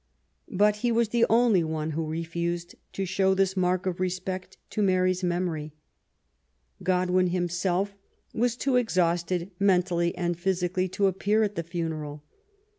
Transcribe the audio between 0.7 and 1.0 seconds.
he